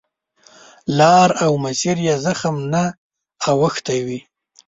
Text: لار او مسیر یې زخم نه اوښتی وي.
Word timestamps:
لار 0.97 1.29
او 1.45 1.51
مسیر 1.63 1.97
یې 2.07 2.15
زخم 2.25 2.55
نه 2.73 2.83
اوښتی 3.49 3.99
وي. 4.07 4.19